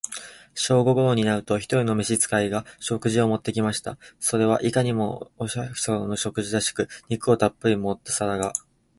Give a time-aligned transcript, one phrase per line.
[0.55, 3.99] 正午頃になると、一人の召使が、食事を持って来ました。
[4.19, 8.51] それはいかにも、お百姓の食事らしく、肉をたっぶり盛った皿が、